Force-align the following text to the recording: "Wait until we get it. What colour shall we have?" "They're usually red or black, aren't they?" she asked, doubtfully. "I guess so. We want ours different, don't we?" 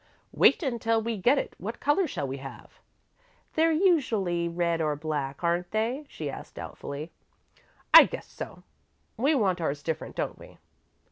"Wait 0.31 0.63
until 0.63 0.99
we 0.99 1.15
get 1.15 1.37
it. 1.37 1.53
What 1.59 1.79
colour 1.79 2.07
shall 2.07 2.27
we 2.27 2.37
have?" 2.37 2.79
"They're 3.53 3.71
usually 3.71 4.49
red 4.49 4.81
or 4.81 4.95
black, 4.95 5.43
aren't 5.43 5.69
they?" 5.69 6.05
she 6.09 6.27
asked, 6.27 6.55
doubtfully. 6.55 7.11
"I 7.93 8.05
guess 8.05 8.25
so. 8.25 8.63
We 9.15 9.35
want 9.35 9.61
ours 9.61 9.83
different, 9.83 10.15
don't 10.15 10.39
we?" 10.39 10.57